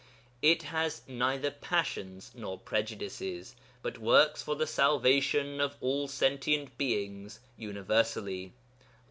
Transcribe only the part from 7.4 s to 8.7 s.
universally.